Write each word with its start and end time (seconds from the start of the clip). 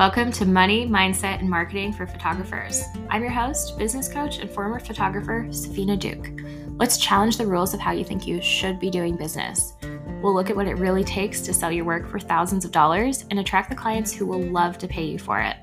Welcome 0.00 0.32
to 0.32 0.46
Money, 0.46 0.86
Mindset, 0.86 1.40
and 1.40 1.50
Marketing 1.50 1.92
for 1.92 2.06
Photographers. 2.06 2.84
I'm 3.10 3.20
your 3.20 3.30
host, 3.30 3.76
business 3.76 4.08
coach, 4.08 4.38
and 4.38 4.50
former 4.50 4.80
photographer, 4.80 5.44
Safina 5.50 5.98
Duke. 5.98 6.40
Let's 6.78 6.96
challenge 6.96 7.36
the 7.36 7.46
rules 7.46 7.74
of 7.74 7.80
how 7.80 7.92
you 7.92 8.02
think 8.02 8.26
you 8.26 8.40
should 8.40 8.80
be 8.80 8.88
doing 8.88 9.14
business. 9.14 9.74
We'll 10.22 10.32
look 10.32 10.48
at 10.48 10.56
what 10.56 10.66
it 10.66 10.78
really 10.78 11.04
takes 11.04 11.42
to 11.42 11.52
sell 11.52 11.70
your 11.70 11.84
work 11.84 12.08
for 12.08 12.18
thousands 12.18 12.64
of 12.64 12.72
dollars 12.72 13.26
and 13.28 13.40
attract 13.40 13.68
the 13.68 13.76
clients 13.76 14.10
who 14.10 14.24
will 14.24 14.40
love 14.40 14.78
to 14.78 14.88
pay 14.88 15.04
you 15.04 15.18
for 15.18 15.38
it. 15.38 15.58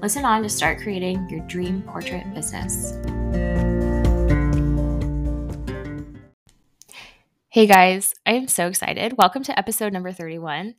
Listen 0.00 0.24
on 0.24 0.44
to 0.44 0.48
start 0.48 0.78
creating 0.78 1.28
your 1.28 1.40
dream 1.48 1.82
portrait 1.82 2.32
business. 2.34 2.92
Hey 7.48 7.66
guys, 7.66 8.14
I 8.24 8.34
am 8.34 8.46
so 8.46 8.68
excited. 8.68 9.18
Welcome 9.18 9.42
to 9.42 9.58
episode 9.58 9.92
number 9.92 10.12
31. 10.12 10.76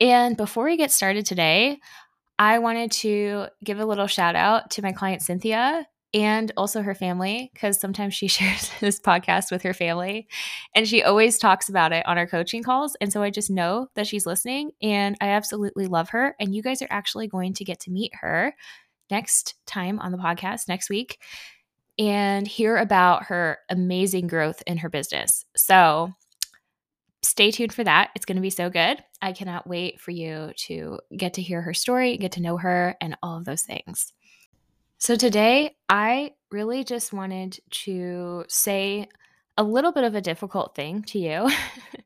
And 0.00 0.36
before 0.36 0.64
we 0.64 0.76
get 0.76 0.92
started 0.92 1.24
today, 1.24 1.80
I 2.38 2.58
wanted 2.58 2.92
to 2.92 3.46
give 3.64 3.78
a 3.78 3.86
little 3.86 4.06
shout 4.06 4.36
out 4.36 4.70
to 4.72 4.82
my 4.82 4.92
client 4.92 5.22
Cynthia 5.22 5.86
and 6.12 6.52
also 6.56 6.82
her 6.82 6.94
family 6.94 7.50
because 7.52 7.80
sometimes 7.80 8.14
she 8.14 8.28
shares 8.28 8.70
this 8.80 9.00
podcast 9.00 9.50
with 9.50 9.62
her 9.62 9.74
family 9.74 10.28
and 10.74 10.86
she 10.86 11.02
always 11.02 11.38
talks 11.38 11.68
about 11.68 11.92
it 11.92 12.06
on 12.06 12.18
our 12.18 12.26
coaching 12.26 12.62
calls. 12.62 12.96
And 13.00 13.12
so 13.12 13.22
I 13.22 13.30
just 13.30 13.50
know 13.50 13.88
that 13.94 14.06
she's 14.06 14.26
listening 14.26 14.72
and 14.82 15.16
I 15.20 15.28
absolutely 15.28 15.86
love 15.86 16.10
her. 16.10 16.34
And 16.40 16.54
you 16.54 16.62
guys 16.62 16.82
are 16.82 16.88
actually 16.90 17.28
going 17.28 17.54
to 17.54 17.64
get 17.64 17.80
to 17.80 17.90
meet 17.90 18.12
her 18.20 18.54
next 19.10 19.54
time 19.66 19.98
on 19.98 20.12
the 20.12 20.18
podcast 20.18 20.68
next 20.68 20.90
week 20.90 21.20
and 21.98 22.46
hear 22.46 22.76
about 22.76 23.24
her 23.24 23.58
amazing 23.70 24.26
growth 24.26 24.62
in 24.66 24.78
her 24.78 24.88
business. 24.88 25.44
So 25.56 26.12
stay 27.36 27.50
tuned 27.50 27.74
for 27.74 27.84
that. 27.84 28.12
It's 28.16 28.24
going 28.24 28.36
to 28.36 28.42
be 28.42 28.48
so 28.48 28.70
good. 28.70 28.96
I 29.20 29.32
cannot 29.32 29.66
wait 29.66 30.00
for 30.00 30.10
you 30.10 30.52
to 30.56 30.98
get 31.14 31.34
to 31.34 31.42
hear 31.42 31.60
her 31.60 31.74
story, 31.74 32.16
get 32.16 32.32
to 32.32 32.40
know 32.40 32.56
her, 32.56 32.96
and 32.98 33.14
all 33.22 33.36
of 33.36 33.44
those 33.44 33.60
things. 33.60 34.14
So, 34.96 35.16
today, 35.16 35.76
I 35.86 36.32
really 36.50 36.82
just 36.82 37.12
wanted 37.12 37.58
to 37.82 38.46
say 38.48 39.08
a 39.58 39.62
little 39.62 39.92
bit 39.92 40.04
of 40.04 40.14
a 40.14 40.22
difficult 40.22 40.74
thing 40.74 41.02
to 41.02 41.18
you, 41.18 41.50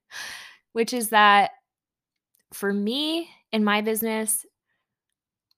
which 0.72 0.92
is 0.92 1.10
that 1.10 1.52
for 2.52 2.72
me 2.72 3.30
in 3.52 3.62
my 3.62 3.82
business, 3.82 4.44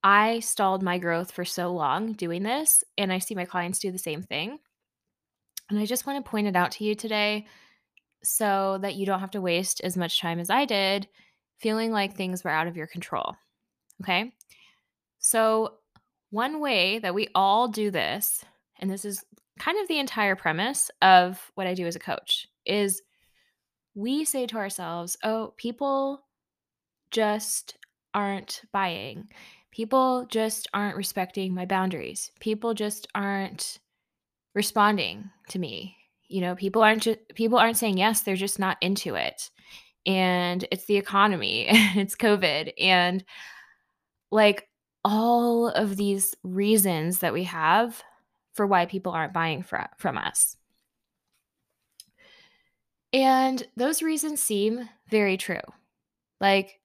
I 0.05 0.41
stalled 0.41 0.83
my 0.83 0.99
growth 0.99 1.33
for 1.33 1.47
so 1.47 1.73
long 1.73 2.13
doing 2.13 2.43
this, 2.43 2.85
and 2.99 3.11
I 3.11 3.21
see 3.21 3.35
my 3.35 3.47
clients 3.47 3.79
do 3.79 3.91
the 3.91 3.99
same 3.99 4.23
thing. 4.23 4.59
And 5.71 5.79
I 5.79 5.87
just 5.87 6.07
want 6.07 6.23
to 6.23 6.31
point 6.31 6.47
it 6.47 6.57
out 6.57 6.73
to 6.73 6.85
you 6.85 6.95
today 6.95 7.47
so 8.23 8.79
that 8.83 8.95
you 8.95 9.07
don't 9.07 9.21
have 9.21 9.31
to 9.33 9.41
waste 9.41 9.81
as 9.83 9.97
much 9.97 10.21
time 10.21 10.39
as 10.39 10.51
I 10.51 10.65
did 10.65 11.09
feeling 11.59 11.93
like 11.93 12.15
things 12.15 12.43
were 12.43 12.51
out 12.51 12.67
of 12.67 12.77
your 12.77 12.89
control. 12.89 13.37
Okay. 14.03 14.33
So, 15.19 15.75
one 16.31 16.61
way 16.61 16.99
that 16.99 17.15
we 17.15 17.29
all 17.35 17.69
do 17.69 17.91
this, 17.91 18.45
and 18.81 18.91
this 18.91 19.05
is 19.05 19.25
kind 19.59 19.79
of 19.81 19.87
the 19.87 19.99
entire 19.99 20.35
premise 20.35 20.91
of 21.03 21.53
what 21.55 21.67
I 21.67 21.75
do 21.75 21.87
as 21.87 21.95
a 21.95 22.01
coach, 22.01 22.49
is 22.67 23.03
we 23.95 24.25
say 24.25 24.47
to 24.47 24.57
ourselves, 24.57 25.17
oh, 25.23 25.53
people 25.57 26.25
just 27.11 27.77
aren't 28.15 28.63
buying. 28.73 29.29
People 29.71 30.27
just 30.29 30.69
aren't 30.75 30.97
respecting 30.97 31.55
my 31.55 31.67
boundaries. 31.67 32.33
People 32.41 32.75
just 32.75 33.07
aren't 33.15 33.79
responding 34.55 35.31
to 35.51 35.59
me 35.59 35.97
you 36.33 36.41
know 36.41 36.55
people 36.55 36.83
aren't 36.83 37.07
people 37.35 37.59
aren't 37.59 37.77
saying 37.77 37.99
yes 37.99 38.23
they're 38.23 38.37
just 38.37 38.59
not 38.59 38.79
into 38.81 39.15
it. 39.15 39.51
And 40.05 40.67
it's 40.73 40.87
the 40.87 40.97
economy 40.97 41.67
it's 41.71 42.17
covid 42.17 42.73
and 42.79 43.25
like 44.31 44.69
all 45.05 45.69
of 45.69 45.97
these 45.97 46.35
reasons 46.43 47.19
that 47.19 47.33
we 47.33 47.45
have 47.45 48.03
for 48.55 48.67
why 48.67 48.87
people 48.87 49.13
aren't 49.13 49.33
buying 49.33 49.63
from 49.63 49.87
from 49.97 50.19
us. 50.19 50.57
And 53.13 53.67
those 53.77 54.03
reasons 54.03 54.43
seem 54.43 54.89
very 55.11 55.37
true. 55.37 55.61
Like 56.41 56.81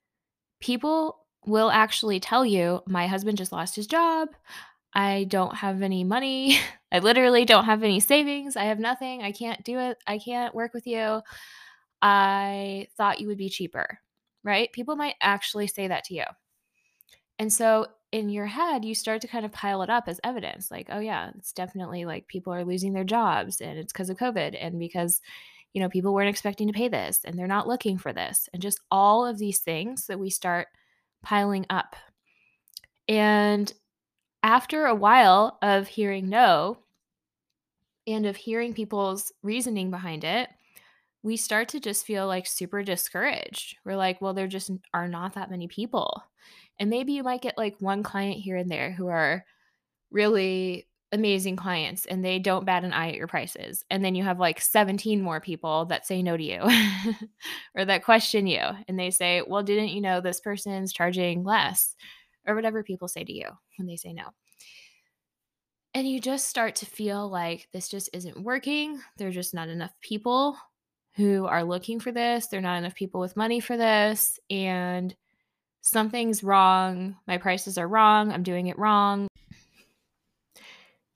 people 0.60 1.18
will 1.46 1.70
actually 1.70 2.20
tell 2.20 2.44
you 2.44 2.82
my 2.86 3.06
husband 3.06 3.38
just 3.38 3.52
lost 3.52 3.76
his 3.76 3.86
job. 3.86 4.28
I 4.92 5.24
don't 5.24 5.54
have 5.54 5.82
any 5.82 6.04
money. 6.04 6.58
I 6.90 7.00
literally 7.00 7.44
don't 7.44 7.66
have 7.66 7.82
any 7.82 8.00
savings. 8.00 8.56
I 8.56 8.64
have 8.64 8.78
nothing. 8.78 9.22
I 9.22 9.32
can't 9.32 9.62
do 9.64 9.78
it. 9.78 9.98
I 10.06 10.18
can't 10.18 10.54
work 10.54 10.72
with 10.72 10.86
you. 10.86 11.20
I 12.00 12.88
thought 12.96 13.20
you 13.20 13.28
would 13.28 13.38
be 13.38 13.48
cheaper, 13.48 14.00
right? 14.44 14.72
People 14.72 14.96
might 14.96 15.16
actually 15.20 15.66
say 15.66 15.88
that 15.88 16.04
to 16.04 16.14
you. 16.14 16.24
And 17.38 17.52
so 17.52 17.86
in 18.10 18.30
your 18.30 18.46
head, 18.46 18.84
you 18.84 18.94
start 18.94 19.20
to 19.20 19.28
kind 19.28 19.44
of 19.44 19.52
pile 19.52 19.82
it 19.82 19.90
up 19.90 20.04
as 20.06 20.20
evidence 20.24 20.70
like, 20.70 20.88
oh, 20.90 21.00
yeah, 21.00 21.30
it's 21.36 21.52
definitely 21.52 22.04
like 22.04 22.26
people 22.26 22.54
are 22.54 22.64
losing 22.64 22.92
their 22.92 23.04
jobs 23.04 23.60
and 23.60 23.78
it's 23.78 23.92
because 23.92 24.08
of 24.08 24.16
COVID 24.16 24.56
and 24.58 24.78
because, 24.78 25.20
you 25.74 25.82
know, 25.82 25.88
people 25.88 26.14
weren't 26.14 26.30
expecting 26.30 26.66
to 26.68 26.72
pay 26.72 26.88
this 26.88 27.20
and 27.24 27.38
they're 27.38 27.46
not 27.46 27.68
looking 27.68 27.98
for 27.98 28.12
this. 28.12 28.48
And 28.52 28.62
just 28.62 28.80
all 28.90 29.26
of 29.26 29.38
these 29.38 29.58
things 29.58 30.06
that 30.06 30.18
we 30.18 30.30
start 30.30 30.68
piling 31.22 31.66
up. 31.68 31.96
And 33.08 33.72
after 34.42 34.86
a 34.86 34.94
while 34.94 35.58
of 35.62 35.88
hearing 35.88 36.28
no 36.28 36.78
and 38.06 38.26
of 38.26 38.36
hearing 38.36 38.72
people's 38.72 39.32
reasoning 39.42 39.90
behind 39.90 40.24
it, 40.24 40.48
we 41.22 41.36
start 41.36 41.68
to 41.68 41.80
just 41.80 42.06
feel 42.06 42.26
like 42.26 42.46
super 42.46 42.82
discouraged. 42.82 43.76
We're 43.84 43.96
like, 43.96 44.20
well, 44.20 44.34
there 44.34 44.46
just 44.46 44.70
are 44.94 45.08
not 45.08 45.34
that 45.34 45.50
many 45.50 45.68
people. 45.68 46.22
And 46.78 46.90
maybe 46.90 47.12
you 47.12 47.22
might 47.22 47.42
get 47.42 47.58
like 47.58 47.76
one 47.80 48.02
client 48.02 48.38
here 48.38 48.56
and 48.56 48.70
there 48.70 48.92
who 48.92 49.08
are 49.08 49.44
really 50.10 50.86
amazing 51.10 51.56
clients 51.56 52.06
and 52.06 52.24
they 52.24 52.38
don't 52.38 52.66
bat 52.66 52.84
an 52.84 52.92
eye 52.92 53.08
at 53.08 53.14
your 53.14 53.26
prices. 53.26 53.84
And 53.90 54.04
then 54.04 54.14
you 54.14 54.22
have 54.22 54.38
like 54.38 54.60
17 54.60 55.22
more 55.22 55.40
people 55.40 55.86
that 55.86 56.06
say 56.06 56.22
no 56.22 56.36
to 56.36 56.42
you 56.42 56.60
or 57.74 57.84
that 57.84 58.04
question 58.04 58.46
you 58.46 58.62
and 58.86 58.98
they 58.98 59.10
say, 59.10 59.42
well, 59.46 59.62
didn't 59.62 59.88
you 59.88 60.00
know 60.00 60.20
this 60.20 60.40
person's 60.40 60.92
charging 60.92 61.44
less? 61.44 61.96
Or 62.46 62.54
whatever 62.54 62.82
people 62.82 63.08
say 63.08 63.24
to 63.24 63.32
you 63.32 63.46
when 63.76 63.86
they 63.86 63.96
say 63.96 64.12
no. 64.12 64.24
And 65.94 66.08
you 66.08 66.20
just 66.20 66.48
start 66.48 66.76
to 66.76 66.86
feel 66.86 67.28
like 67.28 67.68
this 67.72 67.88
just 67.88 68.10
isn't 68.12 68.42
working. 68.42 69.00
There's 69.16 69.34
just 69.34 69.54
not 69.54 69.68
enough 69.68 69.92
people 70.00 70.56
who 71.14 71.46
are 71.46 71.64
looking 71.64 71.98
for 71.98 72.12
this. 72.12 72.46
There're 72.46 72.60
not 72.60 72.78
enough 72.78 72.94
people 72.94 73.20
with 73.20 73.36
money 73.36 73.58
for 73.58 73.76
this. 73.76 74.38
And 74.50 75.14
something's 75.80 76.44
wrong. 76.44 77.16
My 77.26 77.38
prices 77.38 77.78
are 77.78 77.88
wrong. 77.88 78.30
I'm 78.30 78.42
doing 78.42 78.68
it 78.68 78.78
wrong. 78.78 79.26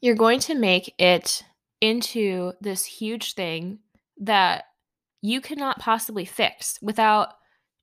You're 0.01 0.17
going 0.17 0.41
to 0.41 0.55
make 0.55 0.95
it 0.99 1.45
into 1.81 2.53
this 2.61 2.85
huge 2.85 3.35
thing 3.35 3.79
that 4.19 4.65
you 5.21 5.41
cannot 5.41 5.79
possibly 5.79 6.25
fix 6.25 6.79
without 6.83 7.35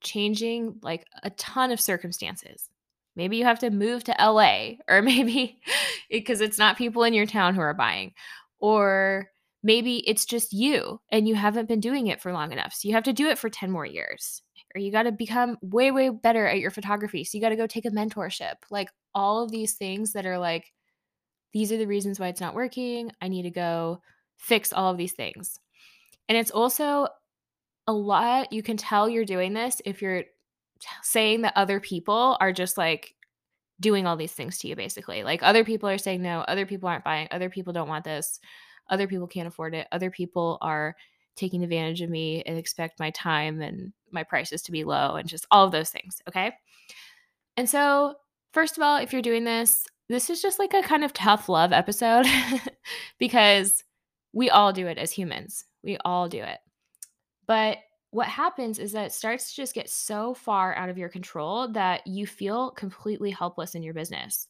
changing 0.01 0.79
like 0.81 1.05
a 1.23 1.29
ton 1.31 1.71
of 1.71 1.79
circumstances. 1.79 2.68
Maybe 3.15 3.37
you 3.37 3.45
have 3.45 3.59
to 3.59 3.69
move 3.69 4.03
to 4.05 4.15
LA, 4.19 4.71
or 4.89 5.01
maybe 5.01 5.59
because 6.09 6.41
it's 6.41 6.57
not 6.57 6.77
people 6.77 7.03
in 7.03 7.13
your 7.13 7.25
town 7.25 7.55
who 7.55 7.61
are 7.61 7.73
buying, 7.73 8.13
or 8.59 9.29
maybe 9.61 10.07
it's 10.07 10.25
just 10.25 10.53
you 10.53 11.01
and 11.11 11.27
you 11.27 11.35
haven't 11.35 11.67
been 11.67 11.79
doing 11.79 12.07
it 12.07 12.21
for 12.21 12.31
long 12.31 12.51
enough. 12.51 12.73
So 12.73 12.87
you 12.87 12.93
have 12.93 13.03
to 13.03 13.13
do 13.13 13.27
it 13.27 13.37
for 13.37 13.49
10 13.49 13.71
more 13.71 13.85
years, 13.85 14.41
or 14.73 14.79
you 14.79 14.91
got 14.91 15.03
to 15.03 15.11
become 15.11 15.57
way, 15.61 15.91
way 15.91 16.09
better 16.09 16.45
at 16.45 16.59
your 16.59 16.71
photography. 16.71 17.23
So 17.23 17.37
you 17.37 17.41
got 17.41 17.49
to 17.49 17.55
go 17.55 17.67
take 17.67 17.85
a 17.85 17.91
mentorship. 17.91 18.55
Like 18.69 18.89
all 19.13 19.43
of 19.43 19.51
these 19.51 19.73
things 19.73 20.13
that 20.13 20.25
are 20.25 20.37
like, 20.37 20.71
these 21.51 21.71
are 21.71 21.77
the 21.77 21.87
reasons 21.87 22.19
why 22.19 22.27
it's 22.27 22.41
not 22.41 22.53
working. 22.53 23.11
I 23.21 23.27
need 23.27 23.43
to 23.43 23.49
go 23.49 24.01
fix 24.37 24.71
all 24.71 24.91
of 24.91 24.97
these 24.97 25.13
things. 25.13 25.59
And 26.27 26.37
it's 26.37 26.51
also 26.51 27.07
a 27.87 27.93
lot, 27.93 28.53
you 28.53 28.61
can 28.61 28.77
tell 28.77 29.09
you're 29.09 29.25
doing 29.25 29.53
this 29.53 29.81
if 29.83 30.01
you're 30.01 30.23
saying 31.03 31.41
that 31.41 31.53
other 31.55 31.79
people 31.79 32.37
are 32.39 32.53
just 32.53 32.77
like 32.77 33.15
doing 33.79 34.05
all 34.05 34.17
these 34.17 34.33
things 34.33 34.57
to 34.59 34.67
you 34.67 34.75
basically. 34.75 35.23
Like 35.23 35.41
other 35.43 35.63
people 35.63 35.89
are 35.89 35.97
saying 35.97 36.21
no 36.21 36.41
other 36.41 36.65
people 36.65 36.89
aren't 36.89 37.03
buying 37.03 37.27
other 37.31 37.49
people 37.49 37.73
don't 37.73 37.89
want 37.89 38.05
this 38.05 38.39
other 38.89 39.07
people 39.07 39.27
can't 39.27 39.47
afford 39.47 39.75
it 39.75 39.87
other 39.91 40.09
people 40.09 40.57
are 40.61 40.95
taking 41.35 41.63
advantage 41.63 42.01
of 42.01 42.09
me 42.09 42.41
and 42.43 42.57
expect 42.57 42.99
my 42.99 43.11
time 43.11 43.61
and 43.61 43.93
my 44.11 44.23
prices 44.23 44.61
to 44.63 44.71
be 44.71 44.83
low 44.83 45.15
and 45.15 45.29
just 45.29 45.45
all 45.51 45.65
of 45.65 45.71
those 45.71 45.89
things 45.89 46.21
okay? 46.27 46.51
And 47.55 47.69
so 47.69 48.15
first 48.53 48.77
of 48.77 48.83
all 48.83 48.97
if 48.97 49.13
you're 49.13 49.21
doing 49.21 49.43
this 49.43 49.85
this 50.09 50.29
is 50.29 50.41
just 50.41 50.59
like 50.59 50.73
a 50.73 50.81
kind 50.81 51.03
of 51.03 51.13
tough 51.13 51.47
love 51.47 51.71
episode 51.71 52.25
because 53.19 53.83
we 54.33 54.49
all 54.49 54.73
do 54.73 54.87
it 54.87 54.97
as 54.97 55.11
humans. 55.11 55.65
We 55.83 55.97
all 56.03 56.27
do 56.27 56.41
it. 56.41 56.57
But 57.47 57.77
what 58.11 58.27
happens 58.27 58.79
is 58.79 58.91
that 58.93 59.05
it 59.07 59.13
starts 59.13 59.49
to 59.49 59.55
just 59.55 59.75
get 59.75 59.89
so 59.89 60.33
far 60.33 60.75
out 60.75 60.89
of 60.89 60.97
your 60.97 61.09
control 61.09 61.67
that 61.69 62.05
you 62.07 62.25
feel 62.25 62.71
completely 62.71 63.29
helpless 63.29 63.75
in 63.75 63.83
your 63.83 63.93
business. 63.93 64.47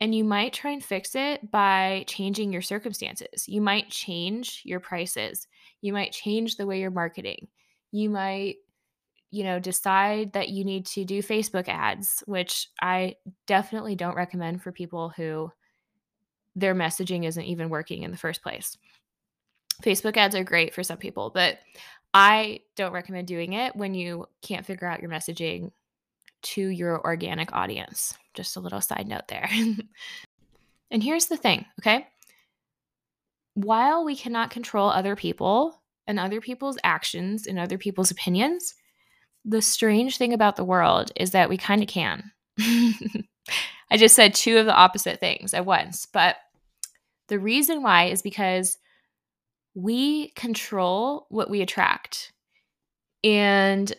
And 0.00 0.14
you 0.14 0.24
might 0.24 0.52
try 0.52 0.70
and 0.70 0.82
fix 0.82 1.14
it 1.14 1.50
by 1.50 2.04
changing 2.06 2.52
your 2.52 2.62
circumstances. 2.62 3.46
You 3.46 3.60
might 3.60 3.90
change 3.90 4.62
your 4.64 4.80
prices. 4.80 5.46
You 5.82 5.92
might 5.92 6.12
change 6.12 6.56
the 6.56 6.66
way 6.66 6.80
you're 6.80 6.90
marketing. 6.90 7.48
You 7.90 8.08
might 8.08 8.56
you 9.30 9.44
know, 9.44 9.60
decide 9.60 10.32
that 10.32 10.48
you 10.48 10.64
need 10.64 10.86
to 10.86 11.04
do 11.04 11.22
Facebook 11.22 11.68
ads, 11.68 12.22
which 12.26 12.68
I 12.82 13.16
definitely 13.46 13.94
don't 13.94 14.16
recommend 14.16 14.62
for 14.62 14.72
people 14.72 15.10
who 15.10 15.52
their 16.56 16.74
messaging 16.74 17.24
isn't 17.24 17.44
even 17.44 17.68
working 17.68 18.02
in 18.02 18.10
the 18.10 18.16
first 18.16 18.42
place. 18.42 18.76
Facebook 19.84 20.16
ads 20.16 20.34
are 20.34 20.44
great 20.44 20.74
for 20.74 20.82
some 20.82 20.98
people, 20.98 21.30
but 21.32 21.58
I 22.12 22.60
don't 22.76 22.92
recommend 22.92 23.28
doing 23.28 23.52
it 23.52 23.76
when 23.76 23.94
you 23.94 24.26
can't 24.42 24.66
figure 24.66 24.88
out 24.88 25.00
your 25.00 25.10
messaging 25.10 25.70
to 26.42 26.66
your 26.66 27.04
organic 27.04 27.52
audience. 27.52 28.14
Just 28.34 28.56
a 28.56 28.60
little 28.60 28.80
side 28.80 29.06
note 29.06 29.28
there. 29.28 29.48
and 30.90 31.02
here's 31.02 31.26
the 31.26 31.36
thing, 31.36 31.66
okay? 31.80 32.06
While 33.54 34.04
we 34.04 34.16
cannot 34.16 34.50
control 34.50 34.88
other 34.88 35.16
people 35.16 35.82
and 36.06 36.18
other 36.18 36.40
people's 36.40 36.78
actions 36.82 37.46
and 37.46 37.58
other 37.58 37.78
people's 37.78 38.10
opinions, 38.10 38.74
the 39.44 39.62
strange 39.62 40.18
thing 40.18 40.32
about 40.32 40.56
the 40.56 40.64
world 40.64 41.12
is 41.16 41.30
that 41.32 41.48
we 41.48 41.56
kind 41.56 41.82
of 41.82 41.88
can. 41.88 42.32
I 42.58 43.96
just 43.96 44.14
said 44.14 44.34
two 44.34 44.58
of 44.58 44.66
the 44.66 44.74
opposite 44.74 45.20
things 45.20 45.54
at 45.54 45.66
once, 45.66 46.06
but 46.06 46.36
the 47.28 47.38
reason 47.38 47.82
why 47.82 48.04
is 48.04 48.22
because 48.22 48.76
we 49.74 50.30
control 50.30 51.26
what 51.28 51.50
we 51.50 51.62
attract. 51.62 52.32
And 53.22 53.92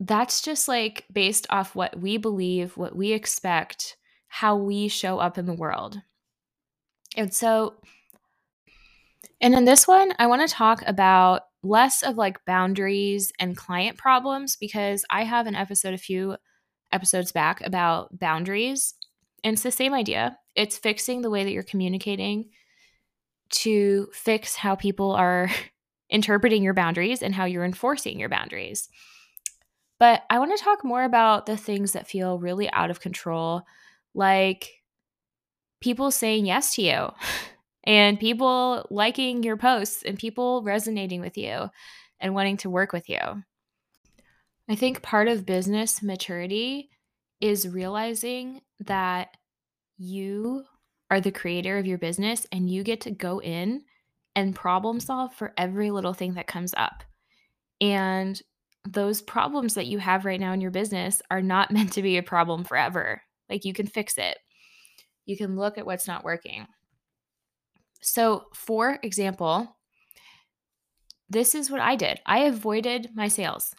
that's 0.00 0.42
just 0.42 0.68
like 0.68 1.04
based 1.12 1.46
off 1.50 1.74
what 1.74 1.98
we 1.98 2.16
believe, 2.16 2.76
what 2.76 2.96
we 2.96 3.12
expect, 3.12 3.96
how 4.28 4.56
we 4.56 4.88
show 4.88 5.18
up 5.18 5.38
in 5.38 5.46
the 5.46 5.54
world. 5.54 6.00
And 7.16 7.32
so, 7.32 7.74
and 9.40 9.54
in 9.54 9.64
this 9.64 9.86
one, 9.86 10.12
I 10.18 10.26
want 10.26 10.48
to 10.48 10.52
talk 10.52 10.82
about 10.86 11.42
less 11.62 12.02
of 12.02 12.16
like 12.16 12.44
boundaries 12.44 13.32
and 13.38 13.56
client 13.56 13.96
problems 13.96 14.56
because 14.56 15.04
I 15.10 15.24
have 15.24 15.46
an 15.46 15.54
episode 15.54 15.94
a 15.94 15.98
few 15.98 16.36
episodes 16.92 17.32
back 17.32 17.60
about 17.64 18.18
boundaries. 18.18 18.94
And 19.42 19.54
it's 19.54 19.62
the 19.62 19.70
same 19.70 19.94
idea. 19.94 20.38
It's 20.54 20.78
fixing 20.78 21.22
the 21.22 21.30
way 21.30 21.44
that 21.44 21.52
you're 21.52 21.62
communicating 21.62 22.50
to 23.54 24.08
fix 24.12 24.56
how 24.56 24.74
people 24.74 25.12
are 25.12 25.50
interpreting 26.10 26.62
your 26.62 26.74
boundaries 26.74 27.22
and 27.22 27.34
how 27.34 27.44
you're 27.44 27.64
enforcing 27.64 28.20
your 28.20 28.28
boundaries. 28.28 28.88
But 29.98 30.22
I 30.28 30.38
want 30.38 30.56
to 30.56 30.62
talk 30.62 30.84
more 30.84 31.04
about 31.04 31.46
the 31.46 31.56
things 31.56 31.92
that 31.92 32.08
feel 32.08 32.38
really 32.38 32.70
out 32.70 32.90
of 32.90 33.00
control, 33.00 33.62
like 34.14 34.70
people 35.80 36.10
saying 36.10 36.46
yes 36.46 36.74
to 36.74 36.82
you 36.82 37.08
and 37.84 38.18
people 38.18 38.86
liking 38.90 39.42
your 39.42 39.56
posts 39.56 40.02
and 40.02 40.18
people 40.18 40.62
resonating 40.62 41.20
with 41.20 41.36
you 41.36 41.68
and 42.20 42.34
wanting 42.34 42.56
to 42.58 42.70
work 42.70 42.92
with 42.92 43.08
you. 43.08 43.18
I 44.68 44.74
think 44.74 45.02
part 45.02 45.28
of 45.28 45.46
business 45.46 46.02
maturity 46.02 46.88
is 47.40 47.68
realizing 47.68 48.62
that 48.80 49.28
you 49.98 50.64
are 51.10 51.20
the 51.20 51.32
creator 51.32 51.78
of 51.78 51.86
your 51.86 51.98
business 51.98 52.46
and 52.50 52.68
you 52.68 52.82
get 52.82 53.00
to 53.02 53.10
go 53.10 53.40
in 53.40 53.82
and 54.34 54.54
problem 54.54 55.00
solve 55.00 55.34
for 55.34 55.52
every 55.56 55.90
little 55.90 56.14
thing 56.14 56.34
that 56.34 56.46
comes 56.46 56.74
up. 56.76 57.04
And 57.80 58.40
those 58.88 59.22
problems 59.22 59.74
that 59.74 59.86
you 59.86 59.98
have 59.98 60.24
right 60.24 60.40
now 60.40 60.52
in 60.52 60.60
your 60.60 60.70
business 60.70 61.22
are 61.30 61.42
not 61.42 61.70
meant 61.72 61.92
to 61.94 62.02
be 62.02 62.16
a 62.16 62.22
problem 62.22 62.64
forever. 62.64 63.22
Like 63.48 63.64
you 63.64 63.72
can 63.72 63.86
fix 63.86 64.18
it, 64.18 64.38
you 65.26 65.36
can 65.36 65.56
look 65.56 65.78
at 65.78 65.86
what's 65.86 66.08
not 66.08 66.24
working. 66.24 66.66
So, 68.00 68.44
for 68.54 68.98
example, 69.02 69.76
this 71.30 71.54
is 71.54 71.70
what 71.70 71.80
I 71.80 71.96
did 71.96 72.20
I 72.26 72.40
avoided 72.40 73.10
my 73.14 73.28
sales. 73.28 73.74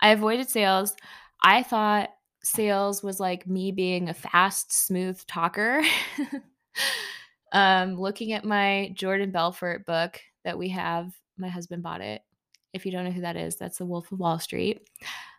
I 0.00 0.10
avoided 0.10 0.50
sales. 0.50 0.94
I 1.42 1.62
thought 1.62 2.10
sales 2.46 3.02
was 3.02 3.18
like 3.18 3.46
me 3.46 3.72
being 3.72 4.08
a 4.08 4.14
fast, 4.14 4.72
smooth 4.72 5.20
talker. 5.26 5.82
um, 7.52 7.96
looking 7.96 8.32
at 8.32 8.44
my 8.44 8.92
Jordan 8.94 9.32
Belfort 9.32 9.84
book 9.84 10.20
that 10.44 10.56
we 10.56 10.68
have, 10.68 11.12
my 11.36 11.48
husband 11.48 11.82
bought 11.82 12.00
it. 12.00 12.22
If 12.72 12.86
you 12.86 12.92
don't 12.92 13.04
know 13.04 13.10
who 13.10 13.22
that 13.22 13.36
is, 13.36 13.56
that's 13.56 13.78
The 13.78 13.86
Wolf 13.86 14.12
of 14.12 14.20
Wall 14.20 14.38
Street. 14.38 14.88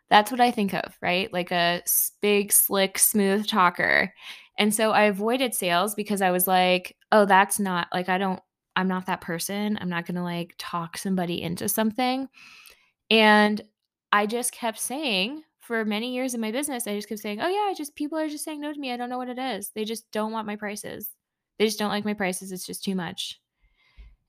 That's 0.10 0.32
what 0.32 0.42
I 0.42 0.52
think 0.52 0.74
of, 0.74 0.98
right? 1.02 1.32
Like 1.32 1.52
a 1.52 1.82
big, 2.22 2.52
slick, 2.52 2.98
smooth 2.98 3.48
talker. 3.48 4.14
And 4.58 4.74
so 4.74 4.92
I 4.92 5.04
avoided 5.04 5.54
sales 5.54 5.96
because 5.96 6.22
I 6.22 6.32
was 6.32 6.48
like, 6.48 6.96
oh, 7.12 7.26
that's 7.26 7.60
not 7.60 7.88
like, 7.94 8.10
I 8.10 8.18
don't, 8.18 8.40
I'm 8.76 8.88
not 8.88 9.06
that 9.06 9.22
person. 9.22 9.78
I'm 9.80 9.90
not 9.90 10.06
going 10.06 10.16
to 10.16 10.24
like 10.24 10.56
talk 10.58 10.98
somebody 10.98 11.42
into 11.42 11.70
something. 11.70 12.28
And 13.10 13.62
I 14.12 14.26
just 14.26 14.52
kept 14.52 14.80
saying 14.80 15.44
for 15.68 15.84
many 15.84 16.14
years 16.14 16.34
in 16.34 16.40
my 16.40 16.50
business, 16.50 16.88
I 16.88 16.96
just 16.96 17.10
kept 17.10 17.20
saying, 17.20 17.42
oh, 17.42 17.48
yeah, 17.50 17.70
I 17.70 17.74
just, 17.78 17.94
people 17.94 18.18
are 18.18 18.30
just 18.30 18.46
saying 18.46 18.62
no 18.62 18.72
to 18.72 18.80
me. 18.80 18.94
I 18.94 18.96
don't 18.96 19.10
know 19.10 19.18
what 19.18 19.28
it 19.28 19.38
is. 19.38 19.70
They 19.76 19.84
just 19.84 20.10
don't 20.12 20.32
want 20.32 20.48
my 20.48 20.56
prices. 20.56 21.10
They 21.60 21.66
just 21.66 21.78
don't 21.78 21.90
like 21.90 22.06
my 22.06 22.14
prices. 22.14 22.54
It's 22.54 22.66
just 22.66 22.86
too 22.86 22.96
much. 22.96 23.42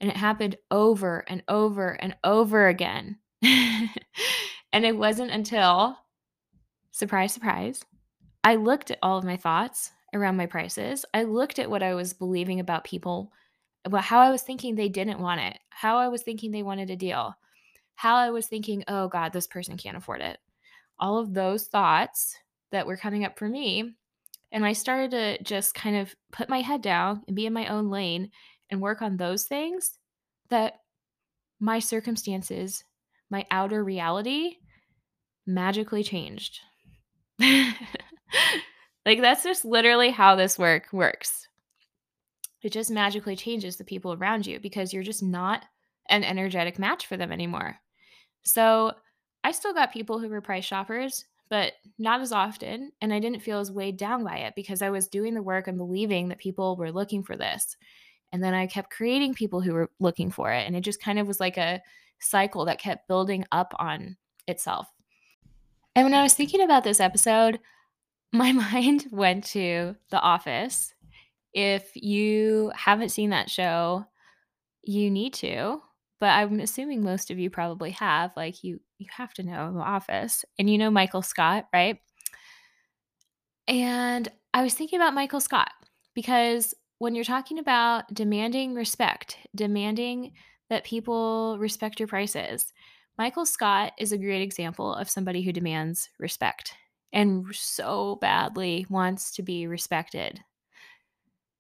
And 0.01 0.11
it 0.11 0.17
happened 0.17 0.57
over 0.73 1.25
and 1.29 1.45
over 1.47 1.91
and 1.91 2.17
over 2.25 2.67
again. 2.67 3.19
and 3.43 4.85
it 4.85 4.97
wasn't 4.97 5.31
until, 5.31 5.97
surprise, 6.91 7.35
surprise, 7.35 7.85
I 8.43 8.57
looked 8.57 8.91
at 8.91 8.99
all 9.01 9.19
of 9.19 9.25
my 9.25 9.37
thoughts 9.37 9.93
around 10.13 10.37
my 10.37 10.47
prices. 10.47 11.05
I 11.15 11.23
looked 11.23 11.61
at 11.61 11.71
what 11.71 11.85
I 11.85 11.95
was 11.95 12.15
believing 12.15 12.59
about 12.59 12.83
people, 12.83 13.31
about 13.85 14.03
how 14.03 14.19
I 14.19 14.33
was 14.33 14.43
thinking 14.43 14.75
they 14.75 14.89
didn't 14.89 15.21
want 15.21 15.41
it, 15.41 15.61
how 15.71 15.99
I 15.99 16.09
was 16.09 16.23
thinking 16.23 16.51
they 16.51 16.65
wanted 16.65 16.91
a 16.91 16.97
deal, 16.97 17.37
how 17.95 18.17
I 18.17 18.31
was 18.31 18.49
thinking, 18.49 18.83
oh 18.89 19.07
God, 19.07 19.33
this 19.33 19.47
person 19.47 19.77
can't 19.77 19.97
afford 19.97 20.21
it. 20.21 20.39
All 20.99 21.19
of 21.19 21.35
those 21.35 21.67
thoughts 21.67 22.37
that 22.73 22.87
were 22.87 22.97
coming 22.97 23.25
up 23.25 23.39
for 23.39 23.49
me 23.49 23.95
and 24.51 24.65
I 24.65 24.73
started 24.73 25.11
to 25.11 25.43
just 25.43 25.75
kind 25.75 25.97
of 25.97 26.15
put 26.33 26.49
my 26.49 26.61
head 26.61 26.81
down 26.81 27.23
and 27.27 27.37
be 27.37 27.47
in 27.47 27.53
my 27.53 27.67
own 27.67 27.91
lane 27.91 28.31
and 28.71 28.81
work 28.81 29.03
on 29.03 29.17
those 29.17 29.45
things 29.45 29.99
that 30.49 30.81
my 31.61 31.79
circumstances, 31.79 32.85
my 33.31 33.45
outer 33.51 33.85
reality 33.85 34.57
magically 35.47 36.03
changed. 36.03 36.61
like 37.41 39.21
that's 39.21 39.43
just 39.43 39.65
literally 39.65 40.11
how 40.11 40.35
this 40.35 40.59
work 40.59 40.93
works. 40.93 41.47
It 42.63 42.73
just 42.73 42.91
magically 42.91 43.37
changes 43.37 43.77
the 43.77 43.85
people 43.85 44.15
around 44.15 44.47
you 44.47 44.59
because 44.61 44.93
you're 44.93 45.03
just 45.03 45.23
not 45.23 45.65
an 46.09 46.25
energetic 46.25 46.79
match 46.79 47.07
for 47.07 47.17
them 47.17 47.31
anymore. 47.31 47.77
So, 48.43 48.93
I 49.49 49.53
still 49.53 49.73
got 49.73 49.93
people 49.93 50.19
who 50.19 50.29
were 50.29 50.41
price 50.41 50.65
shoppers 50.65 51.25
but 51.49 51.75
not 51.99 52.21
as 52.21 52.33
often. 52.33 52.93
And 53.01 53.13
I 53.13 53.21
didn't 53.21 53.41
feel 53.41 53.59
as 53.59 53.73
weighed 53.73 53.97
down 53.97 54.25
by 54.25 54.39
it 54.39 54.55
because 54.55 54.83
I 54.83 54.91
was 54.91 55.09
doing 55.09 55.35
the 55.35 55.43
work 55.43 55.67
and 55.69 55.79
believing 55.79 56.29
that 56.29 56.39
people 56.39 56.77
were 56.77 56.93
looking 56.93 57.23
for 57.23 57.37
this. 57.37 57.77
And 58.33 58.45
then 58.45 58.55
I 58.55 58.67
kept 58.67 58.91
creating 58.91 59.35
people 59.35 59.61
who 59.61 59.73
were 59.73 59.91
looking 59.99 60.31
for 60.31 60.53
it. 60.53 60.67
And 60.67 60.77
it 60.77 60.83
just 60.83 61.03
kind 61.03 61.19
of 61.19 61.27
was 61.27 61.41
like 61.41 61.57
a 61.57 61.81
cycle 62.21 62.67
that 62.67 62.79
kept 62.79 63.09
building 63.09 63.47
up 63.51 63.73
on 63.79 64.17
itself. 64.47 64.93
And 65.97 66.05
when 66.05 66.15
I 66.15 66.23
was 66.23 66.35
thinking 66.35 66.61
about 66.61 66.85
this 66.85 67.01
episode, 67.01 67.59
my 68.33 68.53
mind 68.53 69.07
went 69.11 69.45
to 69.47 69.97
The 70.11 70.21
Office. 70.21 70.93
If 71.55 71.91
you 71.95 72.71
haven't 72.75 73.09
seen 73.09 73.31
that 73.31 73.49
show, 73.49 74.05
you 74.83 75.11
need 75.11 75.33
to 75.35 75.81
but 76.21 76.31
I'm 76.31 76.61
assuming 76.61 77.03
most 77.03 77.31
of 77.31 77.39
you 77.39 77.51
probably 77.51 77.93
have. 77.93 78.33
Like 78.37 78.65
you 78.65 78.81
you 78.99 79.07
have 79.11 79.33
to 79.35 79.43
know 79.43 79.73
The 79.73 79.81
Office. 79.81 80.45
And 80.59 80.69
you 80.69 80.79
know 80.79 80.91
Michael 80.91 81.23
Scott, 81.23 81.67
right? 81.73 81.99
And 83.67 84.29
I 84.55 84.63
was 84.63 84.75
thinking 84.75 84.99
about 84.99 85.15
Michael 85.15 85.41
Scott 85.41 85.71
because 86.15 86.75
when 86.99 87.15
you're 87.15 87.25
talking 87.25 87.59
about 87.59 88.13
demanding 88.13 88.75
respect, 88.75 89.37
demanding 89.55 90.33
that 90.69 90.85
people 90.85 91.57
respect 91.59 92.01
your 92.01 92.09
prices, 92.09 92.73
Michael 93.17 93.47
Scott 93.47 93.93
is 93.99 94.13
a 94.13 94.19
great 94.19 94.43
example 94.43 94.95
of 94.95 95.11
somebody 95.11 95.43
who 95.43 95.53
demands 95.53 96.09
respect 96.19 96.75
and 97.13 97.47
so 97.53 98.17
badly 98.17 98.87
wants 98.89 99.33
to 99.33 99.43
be 99.43 99.67
respected. 99.67 100.41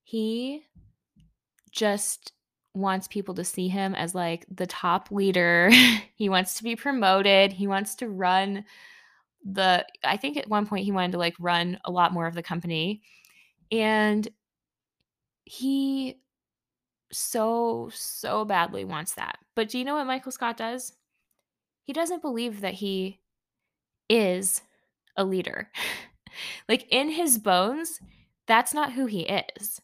He 0.04 0.62
just 1.70 2.32
wants 2.78 3.08
people 3.08 3.34
to 3.34 3.44
see 3.44 3.68
him 3.68 3.94
as 3.94 4.14
like 4.14 4.46
the 4.50 4.66
top 4.66 5.10
leader. 5.10 5.70
he 6.14 6.28
wants 6.28 6.54
to 6.54 6.64
be 6.64 6.76
promoted. 6.76 7.52
He 7.52 7.66
wants 7.66 7.94
to 7.96 8.08
run 8.08 8.64
the 9.44 9.86
I 10.04 10.16
think 10.16 10.36
at 10.36 10.48
one 10.48 10.66
point 10.66 10.84
he 10.84 10.92
wanted 10.92 11.12
to 11.12 11.18
like 11.18 11.34
run 11.38 11.78
a 11.84 11.90
lot 11.90 12.12
more 12.12 12.26
of 12.26 12.34
the 12.34 12.42
company. 12.42 13.02
And 13.70 14.26
he 15.44 16.18
so 17.12 17.90
so 17.92 18.44
badly 18.44 18.84
wants 18.84 19.14
that. 19.14 19.38
But 19.54 19.68
do 19.68 19.78
you 19.78 19.84
know 19.84 19.94
what 19.94 20.06
Michael 20.06 20.32
Scott 20.32 20.56
does? 20.56 20.92
He 21.82 21.92
doesn't 21.92 22.22
believe 22.22 22.60
that 22.60 22.74
he 22.74 23.20
is 24.08 24.62
a 25.16 25.24
leader. 25.24 25.70
like 26.68 26.86
in 26.90 27.10
his 27.10 27.38
bones, 27.38 28.00
that's 28.46 28.74
not 28.74 28.92
who 28.92 29.06
he 29.06 29.22
is. 29.22 29.80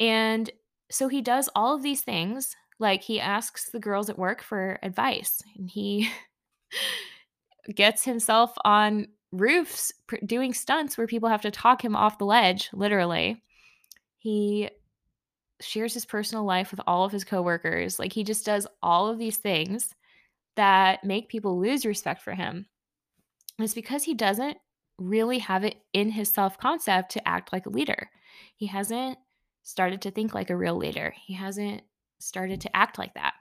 And 0.00 0.50
so 0.90 1.08
he 1.08 1.20
does 1.20 1.48
all 1.54 1.74
of 1.74 1.82
these 1.82 2.02
things. 2.02 2.54
Like 2.78 3.02
he 3.02 3.20
asks 3.20 3.70
the 3.70 3.80
girls 3.80 4.08
at 4.08 4.18
work 4.18 4.42
for 4.42 4.78
advice 4.82 5.42
and 5.56 5.68
he 5.68 6.08
gets 7.74 8.04
himself 8.04 8.54
on 8.64 9.08
roofs 9.32 9.92
doing 10.24 10.54
stunts 10.54 10.96
where 10.96 11.06
people 11.06 11.28
have 11.28 11.42
to 11.42 11.50
talk 11.50 11.84
him 11.84 11.96
off 11.96 12.18
the 12.18 12.24
ledge, 12.24 12.70
literally. 12.72 13.42
He 14.18 14.70
shares 15.60 15.92
his 15.92 16.06
personal 16.06 16.44
life 16.44 16.70
with 16.70 16.80
all 16.86 17.04
of 17.04 17.12
his 17.12 17.24
coworkers. 17.24 17.98
Like 17.98 18.12
he 18.12 18.24
just 18.24 18.46
does 18.46 18.66
all 18.82 19.08
of 19.08 19.18
these 19.18 19.36
things 19.36 19.94
that 20.56 21.04
make 21.04 21.28
people 21.28 21.58
lose 21.58 21.84
respect 21.84 22.22
for 22.22 22.34
him. 22.34 22.66
And 23.58 23.64
it's 23.64 23.74
because 23.74 24.04
he 24.04 24.14
doesn't 24.14 24.56
really 24.98 25.38
have 25.38 25.64
it 25.64 25.76
in 25.92 26.10
his 26.10 26.28
self 26.32 26.58
concept 26.58 27.12
to 27.12 27.28
act 27.28 27.52
like 27.52 27.66
a 27.66 27.70
leader. 27.70 28.08
He 28.56 28.66
hasn't 28.66 29.18
started 29.68 30.00
to 30.00 30.10
think 30.10 30.32
like 30.32 30.48
a 30.48 30.56
real 30.56 30.76
leader. 30.76 31.14
He 31.26 31.34
hasn't 31.34 31.82
started 32.18 32.62
to 32.62 32.74
act 32.74 32.96
like 32.96 33.12
that. 33.14 33.34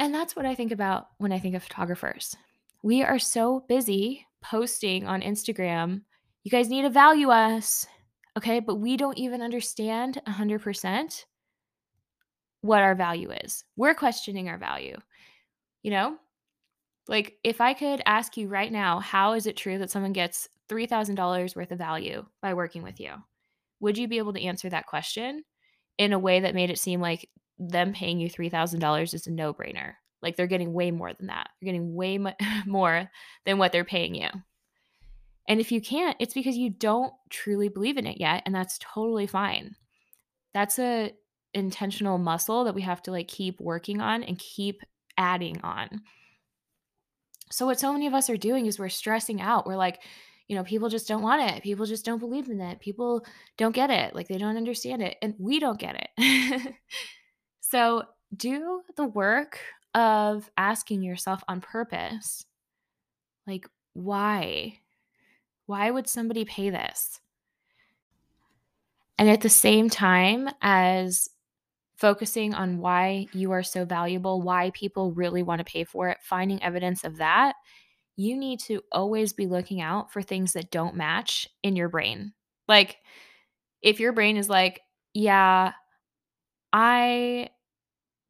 And 0.00 0.12
that's 0.12 0.34
what 0.34 0.46
I 0.46 0.56
think 0.56 0.72
about 0.72 1.06
when 1.18 1.30
I 1.30 1.38
think 1.38 1.54
of 1.54 1.62
photographers. 1.62 2.34
We 2.82 3.04
are 3.04 3.20
so 3.20 3.64
busy 3.68 4.26
posting 4.42 5.06
on 5.06 5.22
Instagram, 5.22 6.02
you 6.42 6.50
guys 6.50 6.68
need 6.68 6.82
to 6.82 6.90
value 6.90 7.30
us. 7.30 7.86
Okay. 8.36 8.58
But 8.58 8.76
we 8.76 8.96
don't 8.96 9.16
even 9.16 9.42
understand 9.42 10.20
100% 10.26 11.24
what 12.62 12.82
our 12.82 12.96
value 12.96 13.30
is. 13.30 13.62
We're 13.76 13.94
questioning 13.94 14.48
our 14.48 14.58
value. 14.58 14.96
You 15.84 15.92
know, 15.92 16.16
like 17.06 17.36
if 17.44 17.60
I 17.60 17.74
could 17.74 18.02
ask 18.06 18.36
you 18.36 18.48
right 18.48 18.72
now, 18.72 18.98
how 18.98 19.34
is 19.34 19.46
it 19.46 19.56
true 19.56 19.78
that 19.78 19.90
someone 19.92 20.12
gets 20.12 20.48
$3,000 20.68 21.54
worth 21.54 21.70
of 21.70 21.78
value 21.78 22.26
by 22.40 22.54
working 22.54 22.82
with 22.82 22.98
you? 22.98 23.12
Would 23.82 23.98
you 23.98 24.08
be 24.08 24.18
able 24.18 24.32
to 24.32 24.42
answer 24.42 24.70
that 24.70 24.86
question 24.86 25.42
in 25.98 26.12
a 26.12 26.18
way 26.18 26.40
that 26.40 26.54
made 26.54 26.70
it 26.70 26.78
seem 26.78 27.00
like 27.00 27.28
them 27.58 27.92
paying 27.92 28.18
you 28.18 28.30
$3,000 28.30 29.12
is 29.12 29.26
a 29.26 29.30
no 29.30 29.52
brainer? 29.52 29.94
Like 30.22 30.36
they're 30.36 30.46
getting 30.46 30.72
way 30.72 30.92
more 30.92 31.12
than 31.12 31.26
that. 31.26 31.50
They're 31.60 31.66
getting 31.66 31.94
way 31.94 32.18
more 32.66 33.10
than 33.44 33.58
what 33.58 33.72
they're 33.72 33.84
paying 33.84 34.14
you. 34.14 34.28
And 35.48 35.58
if 35.58 35.72
you 35.72 35.80
can't, 35.80 36.16
it's 36.20 36.32
because 36.32 36.56
you 36.56 36.70
don't 36.70 37.12
truly 37.28 37.68
believe 37.68 37.98
in 37.98 38.06
it 38.06 38.20
yet. 38.20 38.44
And 38.46 38.54
that's 38.54 38.78
totally 38.78 39.26
fine. 39.26 39.74
That's 40.54 40.78
a 40.78 41.12
intentional 41.52 42.18
muscle 42.18 42.64
that 42.64 42.76
we 42.76 42.82
have 42.82 43.02
to 43.02 43.10
like 43.10 43.26
keep 43.26 43.60
working 43.60 44.00
on 44.00 44.22
and 44.22 44.38
keep 44.38 44.80
adding 45.18 45.60
on. 45.62 46.02
So 47.50 47.66
what 47.66 47.80
so 47.80 47.92
many 47.92 48.06
of 48.06 48.14
us 48.14 48.30
are 48.30 48.36
doing 48.36 48.66
is 48.66 48.78
we're 48.78 48.88
stressing 48.88 49.40
out. 49.40 49.66
We're 49.66 49.76
like, 49.76 50.00
you 50.52 50.58
know, 50.58 50.64
people 50.64 50.90
just 50.90 51.08
don't 51.08 51.22
want 51.22 51.50
it. 51.50 51.62
People 51.62 51.86
just 51.86 52.04
don't 52.04 52.18
believe 52.18 52.50
in 52.50 52.60
it. 52.60 52.78
People 52.78 53.24
don't 53.56 53.74
get 53.74 53.88
it. 53.88 54.14
Like 54.14 54.28
they 54.28 54.36
don't 54.36 54.58
understand 54.58 55.00
it. 55.00 55.16
And 55.22 55.34
we 55.38 55.58
don't 55.58 55.80
get 55.80 56.10
it. 56.18 56.74
so 57.60 58.02
do 58.36 58.82
the 58.98 59.06
work 59.06 59.58
of 59.94 60.50
asking 60.58 61.02
yourself 61.02 61.42
on 61.48 61.62
purpose, 61.62 62.44
like, 63.46 63.66
why? 63.94 64.80
Why 65.64 65.90
would 65.90 66.06
somebody 66.06 66.44
pay 66.44 66.68
this? 66.68 67.18
And 69.16 69.30
at 69.30 69.40
the 69.40 69.48
same 69.48 69.88
time 69.88 70.50
as 70.60 71.30
focusing 71.96 72.52
on 72.52 72.76
why 72.76 73.26
you 73.32 73.52
are 73.52 73.62
so 73.62 73.86
valuable, 73.86 74.42
why 74.42 74.70
people 74.74 75.12
really 75.12 75.42
want 75.42 75.60
to 75.60 75.72
pay 75.72 75.84
for 75.84 76.10
it, 76.10 76.18
finding 76.20 76.62
evidence 76.62 77.04
of 77.04 77.16
that, 77.16 77.54
you 78.16 78.36
need 78.36 78.60
to 78.60 78.82
always 78.92 79.32
be 79.32 79.46
looking 79.46 79.80
out 79.80 80.12
for 80.12 80.22
things 80.22 80.52
that 80.52 80.70
don't 80.70 80.96
match 80.96 81.48
in 81.62 81.76
your 81.76 81.88
brain. 81.88 82.32
Like, 82.68 82.98
if 83.82 84.00
your 84.00 84.12
brain 84.12 84.36
is 84.36 84.48
like, 84.48 84.80
yeah, 85.14 85.72
I 86.72 87.48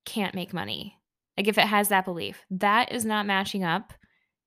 can't 0.05 0.35
make 0.35 0.53
money, 0.53 0.97
like 1.37 1.49
if 1.49 1.59
it 1.59 1.67
has 1.67 1.89
that 1.89 2.05
belief, 2.05 2.43
that 2.51 2.93
is 2.93 3.05
not 3.05 3.27
matching 3.27 3.65
up 3.65 3.93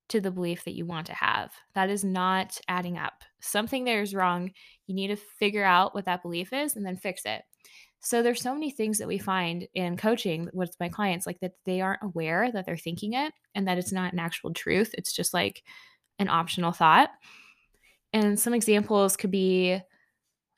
to 0.09 0.21
the 0.21 0.31
belief 0.31 0.63
that 0.65 0.75
you 0.75 0.85
want 0.85 1.07
to 1.07 1.13
have. 1.13 1.51
That 1.73 1.89
is 1.89 2.03
not 2.03 2.59
adding 2.67 2.97
up. 2.97 3.23
Something 3.41 3.85
there 3.85 4.01
is 4.01 4.13
wrong. 4.13 4.51
You 4.85 4.95
need 4.95 5.07
to 5.07 5.15
figure 5.15 5.63
out 5.63 5.95
what 5.95 6.05
that 6.05 6.21
belief 6.21 6.53
is 6.53 6.75
and 6.75 6.85
then 6.85 6.97
fix 6.97 7.23
it. 7.25 7.41
So 8.05 8.21
there's 8.21 8.41
so 8.41 8.53
many 8.53 8.69
things 8.69 8.99
that 8.99 9.07
we 9.07 9.17
find 9.17 9.67
in 9.73 9.97
coaching 9.97 10.47
with 10.53 10.75
my 10.79 10.89
clients 10.89 11.25
like 11.25 11.39
that 11.39 11.53
they 11.65 11.81
aren't 11.81 12.03
aware 12.03 12.51
that 12.51 12.63
they're 12.63 12.77
thinking 12.77 13.13
it 13.13 13.33
and 13.55 13.67
that 13.67 13.79
it's 13.79 13.91
not 13.91 14.13
an 14.13 14.19
actual 14.19 14.53
truth. 14.53 14.93
It's 14.95 15.11
just 15.11 15.33
like 15.33 15.63
an 16.19 16.29
optional 16.29 16.71
thought. 16.71 17.09
And 18.13 18.39
some 18.39 18.53
examples 18.53 19.17
could 19.17 19.31
be 19.31 19.81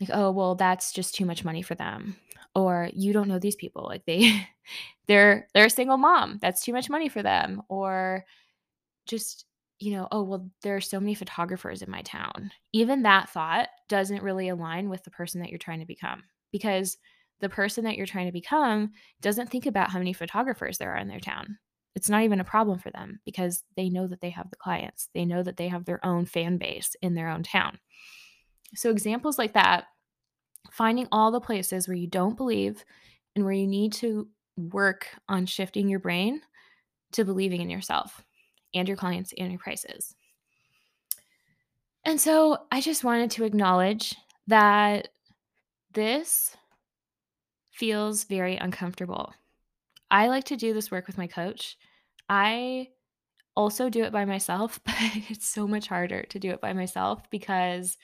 like, 0.02 0.10
oh, 0.12 0.30
well, 0.32 0.56
that's 0.56 0.92
just 0.92 1.16
too 1.16 1.26
much 1.26 1.46
money 1.46 1.62
for 1.62 1.74
them. 1.74 2.18
Or 2.54 2.90
you 2.94 3.14
don't 3.14 3.30
know 3.30 3.40
these 3.40 3.56
people. 3.56 3.86
Like 3.86 4.06
they 4.06 4.46
they're 5.08 5.48
they're 5.54 5.68
a 5.68 5.70
single 5.70 5.98
mom. 5.98 6.40
That's 6.42 6.62
too 6.62 6.74
much 6.74 6.90
money 6.90 7.08
for 7.08 7.24
them. 7.24 7.62
Or 7.70 8.26
just 9.06 9.46
you 9.80 9.92
know, 9.92 10.08
oh, 10.12 10.24
well, 10.24 10.50
there 10.64 10.76
are 10.76 10.82
so 10.82 11.00
many 11.00 11.16
photographers 11.16 11.82
in 11.82 11.90
my 11.90 12.02
town. 12.02 12.52
Even 12.74 13.04
that 13.04 13.30
thought 13.30 13.70
doesn't 13.88 14.24
really 14.24 14.50
align 14.50 14.90
with 14.90 15.06
the 15.06 15.12
person 15.12 15.40
that 15.40 15.50
you're 15.50 15.60
trying 15.60 15.80
to 15.80 15.86
become 15.86 16.24
because 16.52 16.98
the 17.40 17.50
person 17.50 17.84
that 17.84 17.96
you're 17.96 18.06
trying 18.06 18.26
to 18.26 18.32
become 18.32 18.92
doesn't 19.22 19.50
think 19.50 19.66
about 19.66 19.92
how 19.92 20.00
many 20.00 20.14
photographers 20.14 20.78
there 20.78 20.94
are 20.94 20.98
in 20.98 21.08
their 21.08 21.20
town. 21.20 21.58
It's 21.96 22.10
not 22.10 22.24
even 22.24 22.40
a 22.40 22.44
problem 22.44 22.80
for 22.80 22.92
them 22.92 23.20
because 23.26 23.64
they 23.76 23.90
know 23.90 24.08
that 24.08 24.22
they 24.22 24.30
have 24.30 24.50
the 24.50 24.56
clients. 24.56 25.10
They 25.14 25.26
know 25.26 25.42
that 25.44 25.58
they 25.58 25.68
have 25.68 25.86
their 25.86 26.04
own 26.06 26.26
fan 26.26 26.58
base 26.58 26.96
in 27.02 27.16
their 27.16 27.30
own 27.30 27.44
town. 27.44 27.80
So, 28.76 28.92
examples 28.92 29.38
like 29.38 29.54
that, 29.54 29.86
finding 30.72 31.08
all 31.12 31.32
the 31.32 31.42
places 31.42 31.88
where 31.88 31.98
you 31.98 32.08
don't 32.08 32.38
believe 32.38 32.84
and 33.36 33.44
where 33.44 33.54
you 33.54 33.68
need 33.68 33.94
to 33.94 34.28
work 34.58 35.08
on 35.28 35.46
shifting 35.46 35.90
your 35.90 36.00
brain 36.00 36.42
to 37.14 37.26
believing 37.26 37.62
in 37.62 37.70
yourself 37.70 38.24
and 38.74 38.88
your 38.88 38.98
clients 38.98 39.34
and 39.38 39.52
your 39.52 39.60
prices. 39.60 40.14
And 42.06 42.22
so, 42.22 42.60
I 42.72 42.82
just 42.82 43.04
wanted 43.04 43.32
to 43.32 43.44
acknowledge 43.44 44.16
that 44.48 45.08
this 45.94 46.56
feels 47.78 48.24
very 48.26 48.58
uncomfortable. 48.58 49.34
I 50.12 50.28
like 50.28 50.46
to 50.46 50.58
do 50.58 50.74
this 50.74 50.92
work 50.92 51.08
with 51.08 51.18
my 51.18 51.28
coach. 51.28 51.78
I 52.30 52.90
also 53.56 53.90
do 53.90 54.04
it 54.04 54.14
by 54.14 54.26
myself, 54.26 54.80
but 54.86 54.96
it's 55.30 55.48
so 55.48 55.68
much 55.68 55.88
harder 55.88 56.24
to 56.24 56.40
do 56.40 56.52
it 56.52 56.62
by 56.62 56.74
myself 56.74 57.30
because 57.32 57.98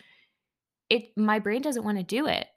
it 0.89 1.17
my 1.17 1.39
brain 1.39 1.61
doesn't 1.61 1.83
want 1.83 1.97
to 1.97 2.03
do 2.03 2.27
it. 2.27 2.47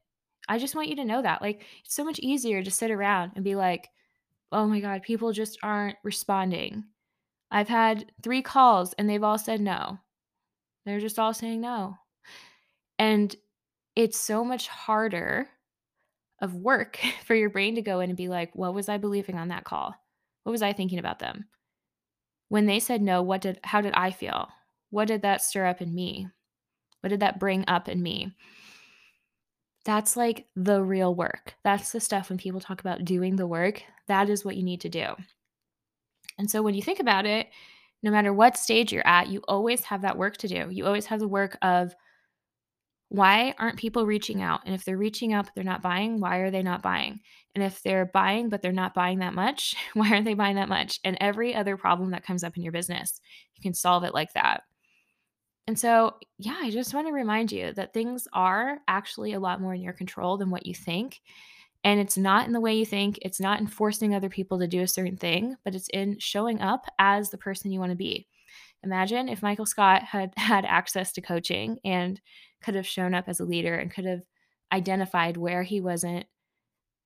I 0.49 0.59
just 0.59 0.75
want 0.75 0.89
you 0.89 0.97
to 0.97 1.05
know 1.05 1.23
that. 1.23 1.43
Like 1.43 1.65
it's 1.85 1.95
so 1.95 2.05
much 2.05 2.19
easier 2.21 2.63
to 2.63 2.71
sit 2.71 2.91
around 2.91 3.33
and 3.35 3.45
be 3.45 3.57
like, 3.57 3.91
"Oh 4.53 4.67
my 4.67 4.81
god, 4.81 5.03
people 5.03 5.33
just 5.33 5.59
aren't 5.63 5.99
responding." 6.05 6.85
I've 7.51 7.69
had 7.69 8.13
3 8.23 8.43
calls 8.43 8.95
and 8.95 9.09
they've 9.11 9.25
all 9.25 9.39
said 9.39 9.61
no. 9.61 10.01
They're 10.87 11.01
just 11.01 11.19
all 11.19 11.35
saying 11.35 11.61
no. 11.63 11.99
And 12.99 13.35
it's 13.97 14.19
so 14.19 14.45
much 14.45 14.69
harder 14.69 15.49
of 16.41 16.55
work 16.55 16.99
for 17.27 17.35
your 17.35 17.51
brain 17.51 17.75
to 17.77 17.83
go 17.83 18.01
in 18.01 18.11
and 18.11 18.17
be 18.17 18.29
like, 18.29 18.55
what 18.55 18.75
was 18.75 18.89
I 18.89 18.99
believing 18.99 19.37
on 19.37 19.49
that 19.49 19.65
call? 19.65 19.95
What 20.45 20.53
was 20.53 20.63
I 20.63 20.73
thinking 20.73 20.99
about 20.99 21.19
them? 21.19 21.47
When 22.49 22.67
they 22.67 22.79
said 22.79 23.03
no, 23.03 23.23
what 23.23 23.41
did 23.41 23.59
how 23.65 23.81
did 23.81 23.95
I 23.95 24.13
feel? 24.13 24.49
What 24.91 25.09
did 25.09 25.23
that 25.23 25.43
stir 25.43 25.67
up 25.67 25.83
in 25.83 25.95
me? 25.95 26.29
What 27.01 27.11
did 27.11 27.21
that 27.21 27.41
bring 27.41 27.65
up 27.67 27.89
in 27.89 28.03
me? 28.03 28.33
That's 29.85 30.17
like 30.17 30.47
the 30.57 30.83
real 30.83 31.15
work. 31.15 31.55
That's 31.65 31.93
the 31.93 32.01
stuff 32.01 32.29
when 32.29 32.39
people 32.39 32.61
talk 32.61 32.81
about 32.81 33.05
doing 33.05 33.37
the 33.37 33.47
work, 33.47 33.83
that 34.09 34.29
is 34.29 34.45
what 34.45 34.57
you 34.57 34.63
need 34.63 34.81
to 34.83 34.89
do. 34.89 35.15
And 36.39 36.51
so 36.51 36.63
when 36.63 36.75
you 36.75 36.83
think 36.83 37.01
about 37.01 37.25
it, 37.25 37.49
no 38.03 38.11
matter 38.11 38.33
what 38.33 38.57
stage 38.57 38.93
you're 38.93 39.07
at, 39.07 39.29
you 39.29 39.43
always 39.49 39.85
have 39.85 40.03
that 40.03 40.19
work 40.19 40.37
to 40.39 40.49
do. 40.49 40.69
You 40.71 40.87
always 40.87 41.07
have 41.07 41.21
the 41.21 41.29
work 41.29 41.57
of 41.63 41.95
why 43.09 43.55
aren't 43.59 43.79
people 43.79 44.07
reaching 44.07 44.43
out? 44.43 44.63
And 44.67 44.75
if 44.75 44.85
they're 44.85 44.99
reaching 44.99 45.33
out 45.33 45.47
but 45.47 45.55
they're 45.55 45.65
not 45.65 45.83
buying, 45.83 46.21
why 46.21 46.39
are 46.39 46.51
they 46.51 46.63
not 46.63 46.83
buying? 46.83 47.21
And 47.55 47.63
if 47.63 47.83
they're 47.83 48.07
buying 48.07 48.49
but 48.49 48.63
they're 48.63 48.73
not 48.73 48.95
buying 48.95 49.21
that 49.21 49.35
much, 49.35 49.77
why 49.95 50.11
aren't 50.11 50.25
they 50.25 50.35
buying 50.35 50.57
that 50.57 50.69
much? 50.69 51.01
And 51.05 51.17
every 51.21 51.55
other 51.55 51.77
problem 51.77 52.11
that 52.11 52.25
comes 52.25 52.43
up 52.43 52.57
in 52.57 52.63
your 52.63 52.73
business, 52.73 53.21
you 53.55 53.63
can 53.63 53.75
solve 53.75 54.05
it 54.05 54.15
like 54.15 54.33
that. 54.35 54.63
And 55.69 55.79
so, 55.79 56.15
yeah, 56.39 56.59
I 56.61 56.71
just 56.71 56.95
want 56.95 57.09
to 57.09 57.13
remind 57.13 57.51
you 57.51 57.73
that 57.73 57.93
things 57.93 58.29
are 58.33 58.79
actually 58.87 59.33
a 59.33 59.41
lot 59.41 59.61
more 59.61 59.75
in 59.75 59.81
your 59.81 59.93
control 59.93 60.37
than 60.37 60.51
what 60.51 60.65
you 60.65 60.75
think. 60.75 61.21
And 61.83 62.01
it's 62.01 62.17
not 62.17 62.47
in 62.47 62.53
the 62.53 62.61
way 62.61 62.77
you 62.77 62.87
think, 62.87 63.19
it's 63.23 63.41
not 63.41 63.61
in 63.61 63.67
forcing 63.67 64.15
other 64.15 64.29
people 64.29 64.59
to 64.59 64.69
do 64.69 64.83
a 64.83 64.89
certain 64.89 65.17
thing, 65.17 65.57
but 65.65 65.75
it's 65.75 65.89
in 65.93 66.19
showing 66.19 66.61
up 66.61 66.87
as 66.99 67.31
the 67.31 67.39
person 67.39 67.71
you 67.71 67.81
want 67.81 67.91
to 67.91 67.97
be. 67.97 68.27
Imagine 68.87 69.29
if 69.29 69.43
Michael 69.43 69.67
Scott 69.67 70.05
had 70.05 70.33
had 70.37 70.65
access 70.65 71.13
to 71.13 71.21
coaching 71.21 71.79
and 71.85 72.21
could 72.63 72.77
have 72.77 72.87
shown 72.87 73.15
up 73.15 73.25
as 73.29 73.41
a 73.41 73.45
leader 73.45 73.75
and 73.75 73.93
could 73.93 74.05
have 74.05 74.23
identified 74.73 75.37
where 75.37 75.65
he 75.65 75.81
wasn't 75.81 76.25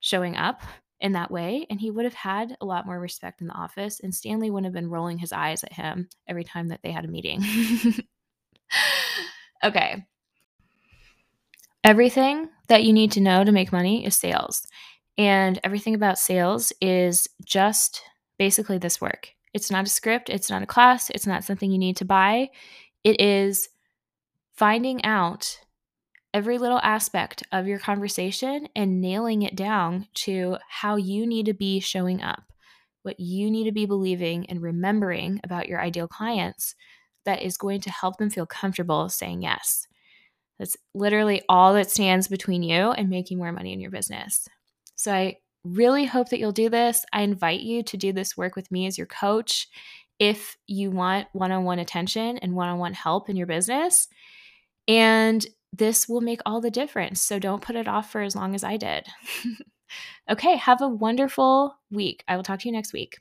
showing 0.01 0.37
up 0.37 0.61
in 1.01 1.13
that 1.13 1.31
way 1.31 1.67
and 1.71 1.81
he 1.81 1.91
would 1.91 2.05
have 2.05 2.15
had 2.15 2.55
a 2.61 2.67
lot 2.67 2.85
more 2.85 3.01
respect 3.01 3.41
in 3.41 3.47
the 3.47 3.55
office 3.55 4.01
and 4.01 4.15
Stanley 4.15 4.51
wouldn't 4.51 4.67
have 4.67 4.75
been 4.75 4.91
rolling 4.91 5.17
his 5.17 5.33
eyes 5.33 5.65
at 5.65 5.73
him 5.73 6.09
every 6.29 6.45
time 6.45 6.69
that 6.69 6.81
they 6.83 6.91
had 6.91 7.07
a 7.07 7.09
meeting. 7.09 7.43
okay. 9.65 10.05
Everything 11.83 12.51
that 12.69 12.85
you 12.85 12.93
need 12.93 13.13
to 13.13 13.23
know 13.23 13.43
to 13.43 13.53
make 13.53 13.73
money 13.73 14.05
is 14.05 14.17
sales. 14.17 14.67
And 15.17 15.59
everything 15.65 15.95
about 15.95 16.19
sales 16.19 16.75
is 16.83 17.27
just 17.43 18.03
basically 18.39 18.77
this 18.77 19.01
work. 19.01 19.31
It's 19.53 19.71
not 19.71 19.87
a 19.87 19.91
script, 19.91 20.31
it's 20.31 20.51
not 20.51 20.63
a 20.63 20.67
class, 20.67 21.11
it's 21.11 21.27
not 21.27 21.45
something 21.45 21.71
you 21.71 21.79
need 21.79 21.97
to 21.97 22.05
buy. 22.05 22.51
It 23.03 23.21
is 23.21 23.69
finding 24.55 25.05
out 25.05 25.59
every 26.33 26.59
little 26.59 26.81
aspect 26.83 27.43
of 27.51 27.67
your 27.67 27.79
conversation 27.79 28.69
and 28.77 29.01
nailing 29.01 29.43
it 29.43 29.57
down 29.57 30.07
to 30.15 30.57
how 30.69 30.97
you 30.97 31.27
need 31.27 31.47
to 31.47 31.55
be 31.55 31.81
showing 31.81 32.23
up, 32.23 32.45
what 33.03 33.19
you 33.19 33.51
need 33.51 33.65
to 33.65 33.73
be 33.73 33.87
believing 33.87 34.47
and 34.47 34.63
remembering 34.63 35.41
about 35.43 35.69
your 35.69 35.81
ideal 35.81 36.07
clients 36.07 36.75
that 37.25 37.43
is 37.43 37.57
going 37.57 37.81
to 37.81 37.91
help 37.91 38.17
them 38.19 38.31
feel 38.31 38.47
comfortable 38.47 39.09
saying 39.09 39.43
yes. 39.43 39.87
That's 40.59 40.77
literally 40.95 41.43
all 41.49 41.75
that 41.75 41.91
stands 41.91 42.29
between 42.29 42.63
you 42.63 42.91
and 42.93 43.09
making 43.09 43.39
more 43.39 43.51
money 43.51 43.73
in 43.73 43.81
your 43.81 43.91
business. 43.91 44.47
So 44.95 45.13
I 45.13 45.39
really 45.65 46.05
hope 46.05 46.31
that 46.31 46.39
you'll 46.39 46.53
do 46.53 46.69
this. 46.69 47.05
I 47.13 47.23
invite 47.23 47.61
you 47.61 47.83
to 47.83 47.97
do 47.97 48.13
this 48.13 48.37
work 48.37 48.57
with 48.57 48.71
me 48.71 48.87
as 48.87 48.97
your 48.97 49.07
coach 49.07 49.69
if 50.19 50.57
you 50.67 50.91
want 50.91 51.29
one 51.33 51.51
on 51.51 51.65
one 51.65 51.79
attention 51.79 52.39
and 52.39 52.55
one 52.55 52.69
on 52.69 52.79
one 52.79 52.93
help 52.93 53.29
in 53.29 53.37
your 53.37 53.47
business. 53.47 54.09
And 54.87 55.47
this 55.73 56.09
will 56.09 56.21
make 56.21 56.41
all 56.45 56.61
the 56.61 56.71
difference. 56.71 57.23
So 57.23 57.39
don't 57.39 57.63
put 57.63 57.77
it 57.77 57.89
off 57.89 58.11
for 58.11 58.21
as 58.21 58.37
long 58.37 58.55
as 58.55 58.65
I 58.65 58.77
did. 58.77 59.07
okay, 60.31 60.57
have 60.57 60.83
a 60.83 60.89
wonderful 60.89 61.77
week. 61.91 62.25
I 62.29 62.37
will 62.37 62.43
talk 62.43 62.61
to 62.61 62.69
you 62.69 62.73
next 62.73 62.93
week. 62.93 63.19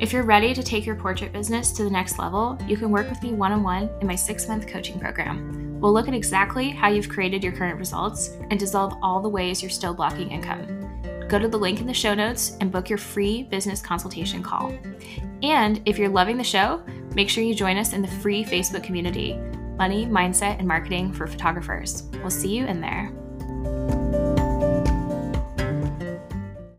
If 0.00 0.12
you're 0.12 0.24
ready 0.24 0.52
to 0.52 0.64
take 0.64 0.84
your 0.84 0.96
portrait 0.96 1.32
business 1.32 1.70
to 1.72 1.84
the 1.84 1.90
next 1.90 2.18
level, 2.18 2.58
you 2.66 2.76
can 2.76 2.90
work 2.90 3.08
with 3.08 3.22
me 3.22 3.34
one 3.34 3.52
on 3.52 3.62
one 3.62 3.88
in 4.00 4.08
my 4.08 4.16
six 4.16 4.48
month 4.48 4.66
coaching 4.66 4.98
program. 4.98 5.61
We'll 5.82 5.92
look 5.92 6.06
at 6.06 6.14
exactly 6.14 6.70
how 6.70 6.88
you've 6.88 7.08
created 7.08 7.42
your 7.42 7.52
current 7.52 7.76
results 7.76 8.38
and 8.50 8.58
dissolve 8.58 8.96
all 9.02 9.20
the 9.20 9.28
ways 9.28 9.60
you're 9.60 9.68
still 9.68 9.92
blocking 9.92 10.30
income. 10.30 10.88
Go 11.28 11.40
to 11.40 11.48
the 11.48 11.58
link 11.58 11.80
in 11.80 11.88
the 11.88 11.92
show 11.92 12.14
notes 12.14 12.56
and 12.60 12.70
book 12.70 12.88
your 12.88 12.98
free 12.98 13.42
business 13.42 13.82
consultation 13.82 14.44
call. 14.44 14.72
And 15.42 15.82
if 15.84 15.98
you're 15.98 16.08
loving 16.08 16.36
the 16.38 16.44
show, 16.44 16.84
make 17.16 17.28
sure 17.28 17.42
you 17.42 17.52
join 17.52 17.76
us 17.78 17.94
in 17.94 18.00
the 18.00 18.08
free 18.08 18.44
Facebook 18.44 18.84
community 18.84 19.36
Money, 19.76 20.06
Mindset, 20.06 20.60
and 20.60 20.68
Marketing 20.68 21.12
for 21.12 21.26
Photographers. 21.26 22.04
We'll 22.20 22.30
see 22.30 22.54
you 22.56 22.66
in 22.66 22.80
there. 22.80 23.10